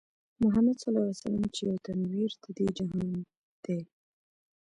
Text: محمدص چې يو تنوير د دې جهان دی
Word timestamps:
محمدص 0.41 0.83
چې 1.55 1.61
يو 1.69 1.75
تنوير 1.85 2.31
د 2.43 2.45
دې 2.57 2.67
جهان 2.77 3.09
دی 3.63 3.79